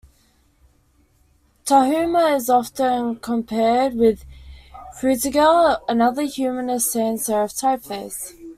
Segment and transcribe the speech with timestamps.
[1.63, 4.25] Tahoma is often compared with
[4.99, 8.31] Frutiger, another humanist sans-serif typeface.